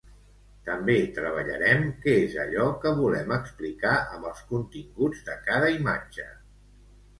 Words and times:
També 0.69 0.93
treballarem 1.17 1.85
què 2.05 2.15
és 2.21 2.33
allò 2.45 2.65
que 2.87 2.95
volem 3.01 3.35
explicar 3.37 3.93
amb 4.17 4.31
els 4.33 4.43
continguts 4.55 5.23
de 5.31 5.39
cada 5.47 5.73
imatge. 5.79 6.29